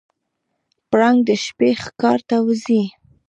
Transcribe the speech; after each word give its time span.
پړانګ 0.89 1.19
د 1.27 1.29
شپې 1.43 1.69
ښکار 1.83 2.19
ته 2.29 2.37
وځي. 2.45 2.83